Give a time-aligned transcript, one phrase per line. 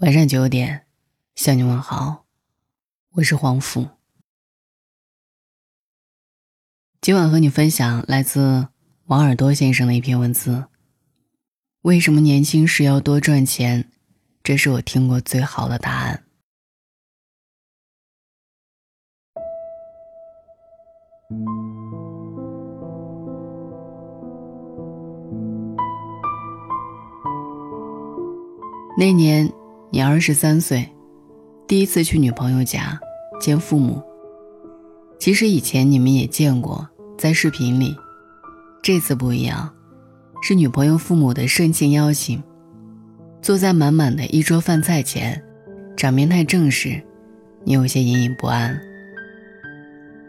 [0.00, 0.84] 晚上九点，
[1.34, 2.26] 向你问好，
[3.12, 3.88] 我是黄甫。
[7.00, 8.68] 今晚和你分享来自
[9.06, 10.66] 王耳朵先生的一篇文字：
[11.80, 13.90] 为什么年轻时要多赚钱？
[14.42, 16.24] 这是我听过最好的答案。
[28.98, 29.50] 那年。
[29.96, 30.86] 你二十三岁，
[31.66, 33.00] 第一次去女朋友家
[33.40, 34.02] 见父母。
[35.18, 36.86] 其实以前你们也见过，
[37.16, 37.96] 在视频里。
[38.82, 39.72] 这次不一样，
[40.42, 42.42] 是女朋友父母的盛情邀请。
[43.40, 45.42] 坐在满满的一桌饭菜前，
[45.96, 47.02] 场面太正式，
[47.64, 48.78] 你有些隐隐不安。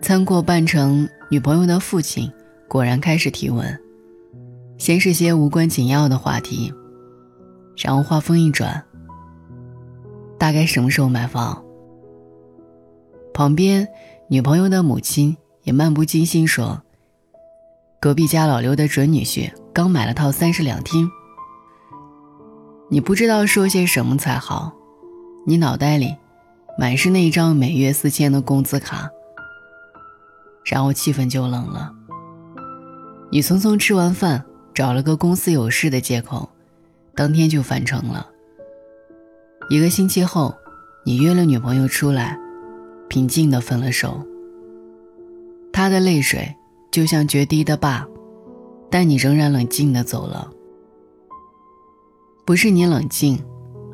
[0.00, 2.30] 餐过半程，女朋友的父亲
[2.68, 3.76] 果然开始提问，
[4.78, 6.72] 先是些无关紧要的话题，
[7.76, 8.80] 然后话锋一转。
[10.38, 11.62] 大概什么时候买房？
[13.32, 13.86] 旁边
[14.28, 16.82] 女朋友的母亲也漫不经心说
[18.00, 21.10] ：“隔壁家老刘的准女婿刚买了套三室两厅。”
[22.88, 24.72] 你不知道说些什么才好，
[25.44, 26.14] 你脑袋里
[26.78, 29.10] 满是那张每月四千的工资卡，
[30.64, 31.92] 然后气氛就冷了。
[33.30, 36.48] 你匆匆吃完饭，找了个公司有事的借口，
[37.14, 38.28] 当天就返程了。
[39.68, 40.54] 一个星期后，
[41.04, 42.38] 你约了女朋友出来，
[43.08, 44.24] 平静的分了手。
[45.72, 46.54] 她的泪水
[46.92, 48.06] 就像决堤的坝，
[48.88, 50.48] 但你仍然冷静的走了。
[52.44, 53.44] 不是你冷静，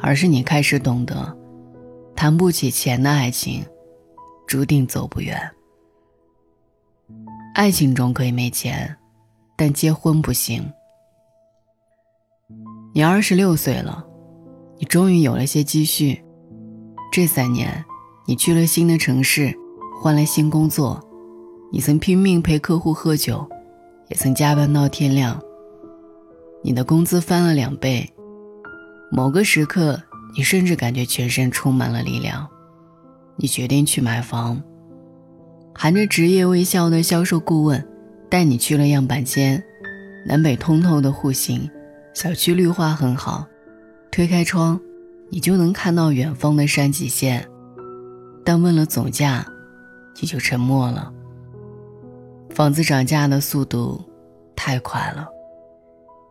[0.00, 1.36] 而是你开始懂得，
[2.14, 3.64] 谈不起钱的爱情，
[4.46, 5.36] 注定走不远。
[7.56, 8.96] 爱情中可以没钱，
[9.56, 10.64] 但结婚不行。
[12.94, 14.05] 你二十六岁了。
[14.78, 16.22] 你终于有了些积蓄，
[17.10, 17.84] 这三年，
[18.26, 19.54] 你去了新的城市，
[20.02, 21.02] 换了新工作，
[21.72, 23.48] 你曾拼命陪客户喝酒，
[24.08, 25.40] 也曾加班到天亮。
[26.62, 28.06] 你的工资翻了两倍，
[29.10, 30.02] 某个时刻，
[30.36, 32.46] 你甚至感觉全身充满了力量。
[33.36, 34.62] 你决定去买房，
[35.74, 37.82] 含着职业微笑的销售顾问
[38.28, 39.62] 带你去了样板间，
[40.26, 41.70] 南北通透的户型，
[42.14, 43.46] 小区绿化很好。
[44.16, 44.80] 推开窗，
[45.28, 47.46] 你就能看到远方的山脊线，
[48.42, 49.46] 但问了总价，
[50.18, 51.12] 你就沉默了。
[52.48, 54.02] 房子涨价的速度
[54.56, 55.28] 太快了，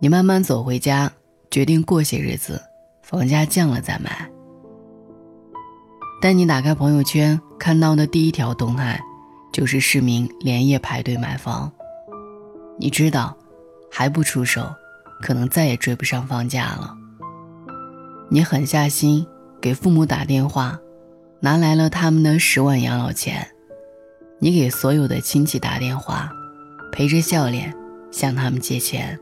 [0.00, 1.12] 你慢慢走回家，
[1.52, 2.60] 决定过些日子，
[3.00, 4.28] 房价降了再买。
[6.20, 9.00] 但你打开朋友圈看到的第一条动态，
[9.52, 11.70] 就是市民连夜排队买房。
[12.76, 13.36] 你知道，
[13.88, 14.68] 还不出手，
[15.22, 16.97] 可能再也追不上房价了。
[18.30, 19.26] 你狠下心
[19.60, 20.78] 给父母打电话，
[21.40, 23.48] 拿来了他们的十万养老钱。
[24.38, 26.30] 你给所有的亲戚打电话，
[26.92, 27.74] 陪着笑脸
[28.10, 29.18] 向他们借钱。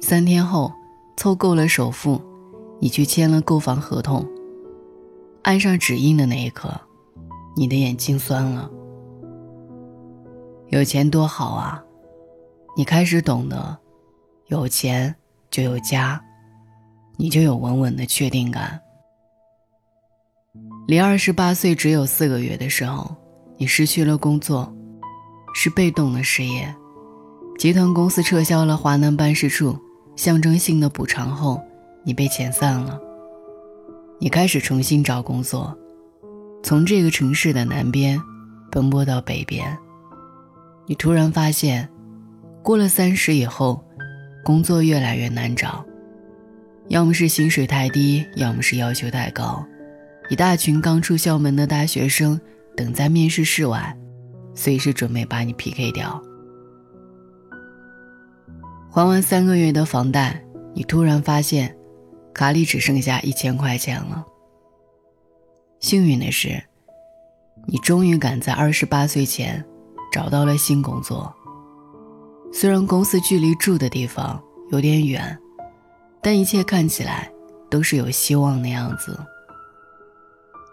[0.00, 0.72] 三天后，
[1.16, 2.20] 凑够了首付，
[2.80, 4.26] 你去签了购房合同。
[5.42, 6.70] 按上指印的那一刻，
[7.54, 8.70] 你的眼睛酸了。
[10.68, 11.82] 有钱多好啊！
[12.76, 13.78] 你开始懂得，
[14.46, 15.14] 有钱
[15.50, 16.22] 就有家。
[17.20, 18.80] 你就有稳稳的确定感。
[20.86, 23.14] 离二十八岁只有四个月的时候，
[23.56, 24.72] 你失去了工作，
[25.52, 26.72] 是被动的失业。
[27.58, 29.76] 集团公司撤销了华南办事处，
[30.14, 31.60] 象征性的补偿后，
[32.04, 32.98] 你被遣散了。
[34.20, 35.76] 你开始重新找工作，
[36.62, 38.20] 从这个城市的南边
[38.70, 39.76] 奔波到北边。
[40.86, 41.88] 你突然发现，
[42.62, 43.84] 过了三十以后，
[44.44, 45.84] 工作越来越难找。
[46.88, 49.62] 要么是薪水太低，要么是要求太高，
[50.30, 52.40] 一大群刚出校门的大学生
[52.74, 53.94] 等在面试室外，
[54.54, 56.22] 随时准备把你 PK 掉。
[58.90, 60.42] 还完三个月的房贷，
[60.74, 61.76] 你突然发现，
[62.32, 64.24] 卡里只剩下一千块钱了。
[65.80, 66.60] 幸运的是，
[67.66, 69.62] 你终于赶在二十八岁前
[70.10, 71.30] 找到了新工作。
[72.50, 74.42] 虽然公司距离住的地方
[74.72, 75.38] 有点远。
[76.20, 77.30] 但一切看起来
[77.70, 79.18] 都是有希望的样子，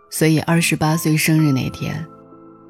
[0.10, 2.06] 所以二十八岁生日那天，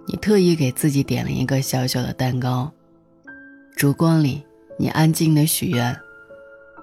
[0.08, 2.72] 你特意给自己点了一个小小的蛋糕。
[3.76, 4.44] 烛光里，
[4.78, 5.96] 你安静的许愿，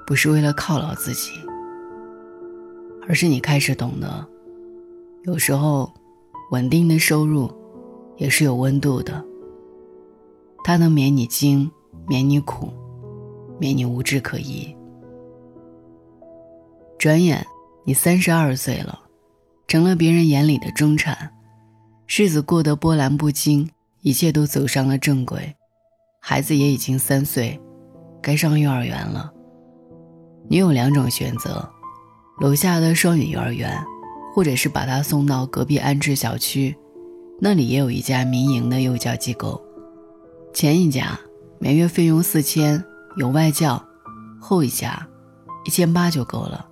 [0.07, 1.33] 不是为了犒劳自己，
[3.09, 4.27] 而是你开始懂得，
[5.25, 5.93] 有时候，
[6.51, 7.51] 稳定的收入
[8.17, 9.25] 也是有温度的。
[10.65, 11.71] 它能免你惊，
[12.07, 12.73] 免你苦，
[13.59, 14.75] 免你无枝可依。
[17.03, 17.45] 转眼，
[17.85, 18.97] 你三十二岁了，
[19.67, 21.33] 成了别人眼里的中产，
[22.07, 23.69] 日子过得波澜不惊，
[24.03, 25.57] 一切都走上了正轨，
[26.21, 27.61] 孩子也已经三岁，
[28.23, 29.33] 该上幼儿园了。
[30.49, 31.69] 你有两种选择：
[32.41, 33.77] 楼下的双语幼儿园，
[34.33, 36.73] 或者是把他送到隔壁安置小区，
[37.41, 39.61] 那里也有一家民营的幼教机构。
[40.55, 41.19] 前一家
[41.59, 42.81] 每月费用四千，
[43.17, 43.85] 有外教；
[44.41, 45.05] 后一家
[45.65, 46.69] 一千八就够了。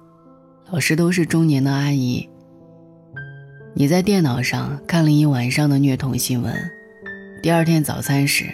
[0.73, 2.29] 老师都是中年的阿姨。
[3.75, 6.55] 你在电脑上看了一晚上的虐童新闻，
[7.43, 8.47] 第二天早餐时，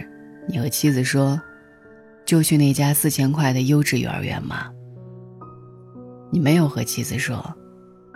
[0.49, 1.39] 你和妻子说
[2.25, 4.73] ：“就去那家四千块的优质幼儿园吧。”
[6.33, 7.55] 你没有和妻子说，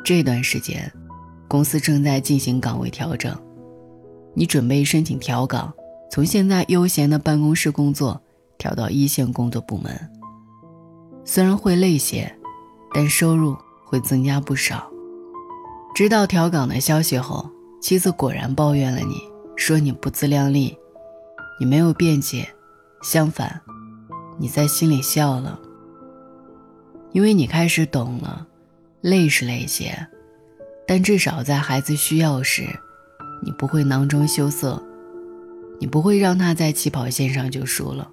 [0.02, 0.90] 这段时间，
[1.46, 3.36] 公司正在进行岗位调整，
[4.34, 5.70] 你准备申请调岗，
[6.10, 8.18] 从现在悠闲的办公室工作
[8.56, 9.92] 调到一线工作部门。
[11.22, 12.34] 虽然会累些，
[12.94, 13.54] 但收入。
[13.90, 14.88] 会增加不少。
[15.92, 17.50] 知道调岗的消息后，
[17.80, 19.16] 妻子果然抱怨了你，
[19.56, 20.78] 说你不自量力。
[21.58, 22.48] 你没有辩解，
[23.02, 23.60] 相反，
[24.38, 25.60] 你在心里笑了，
[27.10, 28.46] 因为你开始懂了，
[29.00, 30.06] 累是累些，
[30.86, 32.62] 但至少在孩子需要时，
[33.42, 34.80] 你不会囊中羞涩，
[35.80, 38.08] 你不会让他在起跑线上就输了。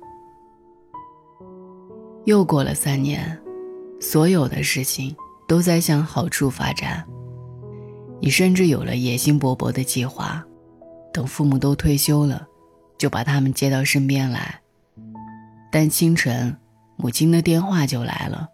[2.25, 3.39] 又过了三年，
[4.01, 5.15] 所有的事情。
[5.47, 7.05] 都在向好处发展，
[8.19, 10.43] 你甚至有了野心勃勃的计划，
[11.13, 12.45] 等父母都退休了，
[12.97, 14.59] 就把他们接到身边来。
[15.71, 16.55] 但清晨，
[16.97, 18.47] 母亲的电话就来了，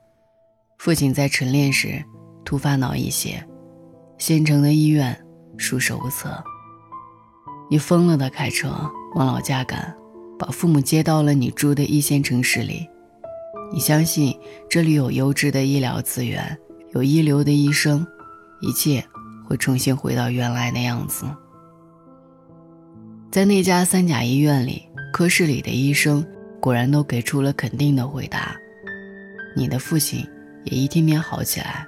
[0.78, 2.04] 父亲在晨练时
[2.46, 3.44] 突发脑溢血，
[4.18, 5.20] 县城的医院
[5.58, 6.44] 束手无策。
[7.72, 8.70] 你疯了的开车
[9.16, 9.96] 往老家赶，
[10.38, 12.88] 把父母接到了你住的一线城市里，
[13.72, 14.38] 你相信
[14.70, 16.56] 这里有优质的医疗资源。
[16.94, 18.06] 有一流的医生，
[18.62, 19.04] 一切
[19.48, 21.26] 会重新回到原来的样子。
[23.32, 26.24] 在那家三甲医院里，科室里的医生
[26.60, 28.56] 果然都给出了肯定的回答。
[29.56, 30.24] 你的父亲
[30.66, 31.88] 也一天天好起来，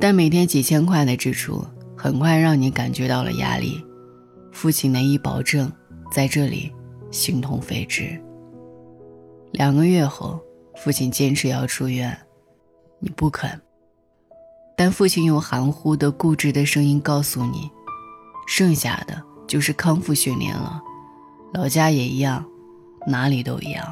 [0.00, 1.64] 但每天几千块的支出
[1.96, 3.80] 很快让你感觉到了压力。
[4.50, 5.70] 父亲的医保证
[6.10, 6.72] 在这里
[7.12, 8.20] 形同废纸。
[9.52, 10.40] 两个月后，
[10.76, 12.16] 父亲坚持要出院。
[13.00, 13.60] 你不肯，
[14.76, 17.70] 但父亲用含糊的、固执的声音告诉你
[18.48, 20.80] ：“剩下的就是康复训练了，
[21.54, 22.44] 老家也一样，
[23.06, 23.84] 哪里都一样。”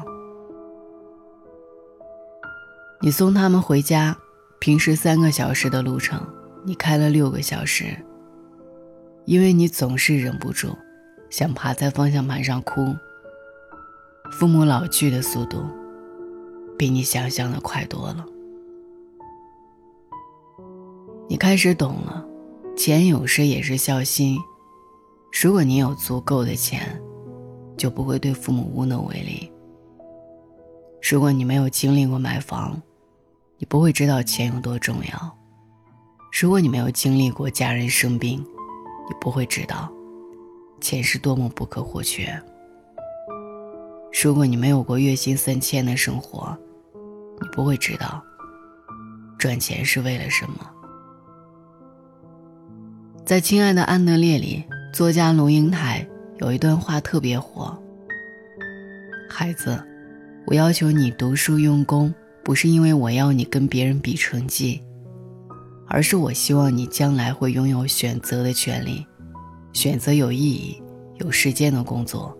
[2.99, 4.17] 你送他们回家，
[4.59, 6.21] 平时三个小时的路程，
[6.65, 7.95] 你开了六个小时，
[9.25, 10.75] 因为你总是忍不住
[11.29, 12.93] 想趴在方向盘上哭。
[14.31, 15.63] 父母老去的速度，
[16.77, 18.25] 比你想象的快多了。
[21.29, 22.25] 你开始懂了，
[22.77, 24.37] 钱有时也是孝心。
[25.43, 27.01] 如果你有足够的钱，
[27.75, 29.51] 就不会对父母无能为力。
[31.11, 32.81] 如果你没有经历过买房，
[33.57, 35.37] 你不会知道钱有多重要。
[36.39, 39.91] 如果你没有经历过家人生病，你不会知道
[40.79, 42.41] 钱是多么不可或缺。
[44.23, 46.57] 如果你没有过月薪三千的生活，
[47.41, 48.23] 你不会知道
[49.37, 50.71] 赚钱是为了什么。
[53.27, 56.07] 在《亲爱的安德烈》里，作家龙应台
[56.37, 57.77] 有一段话特别火
[59.29, 59.77] ：“孩子，
[60.45, 64.81] 我要求你读书用功，不是因为我要你跟别人比成绩，
[65.87, 69.05] 而是我希望你将来会拥有选择的权利，
[69.73, 70.81] 选择有意义、
[71.15, 72.33] 有时间的工作，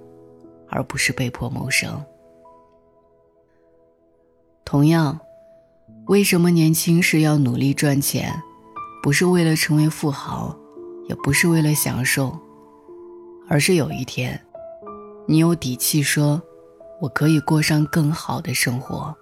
[0.70, 2.01] 而不是被迫谋生。”
[4.63, 5.20] 同样，
[6.06, 8.41] 为什么年轻时要努力赚钱，
[9.03, 10.58] 不是为了成为富豪？
[11.07, 12.37] 也不是为了享受，
[13.47, 14.39] 而是有一天，
[15.25, 16.41] 你有底气说，
[17.01, 19.15] 我可以过上更好的生活。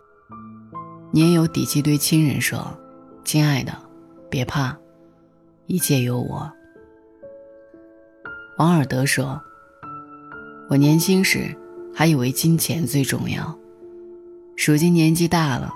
[1.11, 2.65] 你也有底气对亲人说，
[3.23, 3.71] 亲爱的，
[4.29, 4.75] 别怕，
[5.67, 6.51] 一切有我。
[8.57, 9.39] 王尔德说，
[10.69, 11.55] 我年轻时
[11.93, 13.57] 还以为金钱最重要，
[14.65, 15.73] 如今年纪大了，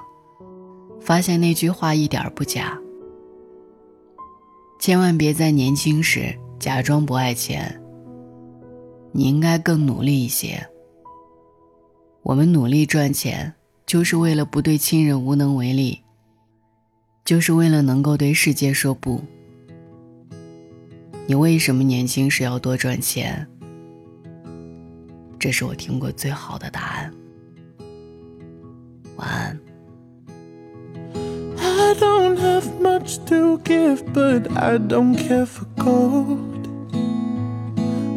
[0.99, 2.79] 发现那句话一点不假。
[4.79, 7.79] 千万别在年轻时假装不爱钱。
[9.11, 10.65] 你应该更努力一些。
[12.23, 13.53] 我们努力赚钱，
[13.85, 15.99] 就是为了不对亲人无能为力，
[17.25, 19.21] 就是为了能够对世界说不。
[21.27, 23.45] 你为什么年轻时要多赚钱？
[25.37, 27.13] 这是我听过最好的答案。
[29.17, 29.58] 晚安。
[32.59, 36.67] Have much to give, but I don't care for gold.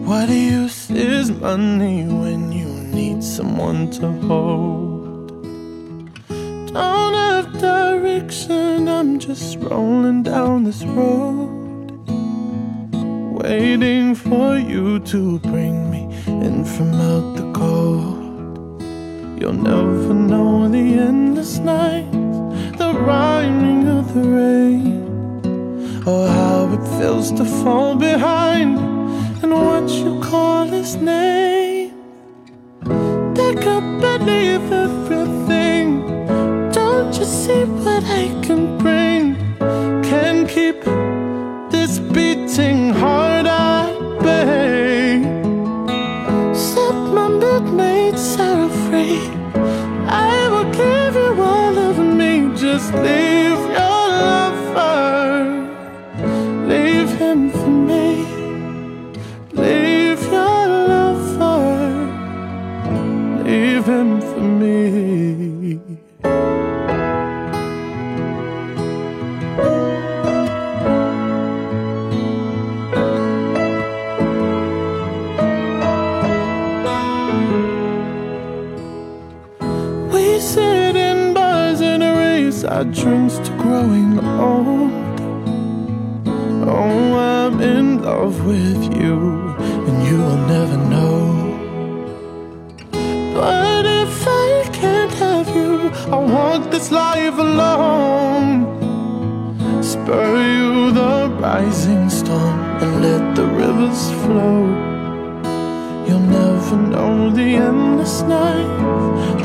[0.05, 5.29] What use is money when you need someone to hold?
[6.73, 11.93] Don't have direction, I'm just rolling down this road.
[13.43, 18.83] Waiting for you to bring me in from out the cold.
[19.41, 22.22] You'll never know the endless nights,
[26.07, 28.79] or how it feels to fall behind
[29.43, 31.93] and what you call his name.
[33.35, 35.87] Pick up and leave everything.
[36.73, 39.37] Don't you see what I can bring?
[40.03, 40.83] Can keep
[41.71, 45.23] this beating heart at bay.
[46.53, 49.21] Set my midnights are free.
[50.09, 52.33] I will give you all of me.
[52.57, 54.52] Just leave your lover.
[82.83, 84.91] Our drinks to growing old.
[86.69, 89.17] Oh, I'm in love with you,
[89.87, 91.21] and you will never know.
[93.35, 98.51] But if I can't have you, I'll walk this life alone.
[99.81, 104.59] Spur you the rising storm and let the rivers flow.
[106.07, 108.71] You'll never know the endless night,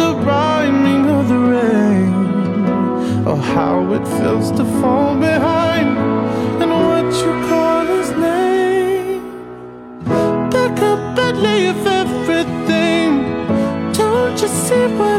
[0.02, 2.17] the rhyming of the rain,
[3.56, 5.90] how it feels to fall behind,
[6.62, 9.22] and what you call his name.
[10.56, 13.10] Pick up and leave everything.
[13.94, 15.17] Don't you see what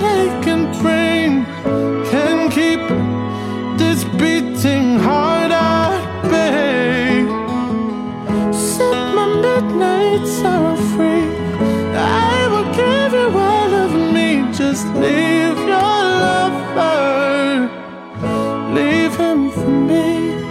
[19.46, 20.47] for me.